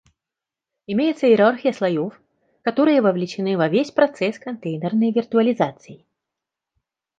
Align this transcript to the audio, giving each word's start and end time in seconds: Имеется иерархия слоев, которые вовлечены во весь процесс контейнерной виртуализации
Имеется 0.87 1.27
иерархия 1.27 1.73
слоев, 1.73 2.19
которые 2.63 3.03
вовлечены 3.03 3.55
во 3.55 3.67
весь 3.69 3.91
процесс 3.91 4.39
контейнерной 4.39 5.11
виртуализации 5.11 6.07